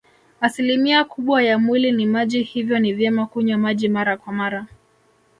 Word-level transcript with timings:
Asilimia 0.41 1.03
kubwa 1.03 1.43
ya 1.43 1.59
mwili 1.59 1.91
ni 1.91 2.05
maji 2.05 2.43
hivyo 2.43 2.79
ni 2.79 2.93
vyema 2.93 3.25
kunywa 3.27 3.57
maji 3.57 3.89
mara 3.89 4.17
kwa 4.17 4.33
mara 4.33 4.67